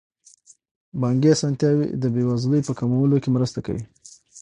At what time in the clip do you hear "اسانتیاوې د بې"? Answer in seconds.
1.35-2.23